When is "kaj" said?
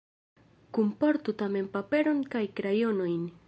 2.37-2.45